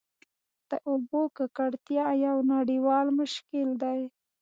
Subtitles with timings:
[0.69, 3.99] د اوبو ککړتیا یو نړیوال مشکل دی.